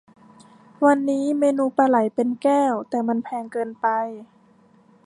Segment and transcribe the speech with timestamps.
[0.85, 3.87] วันนี้เมนูปลาไหลเป็นแก้ว แต่มันแพงเกินไป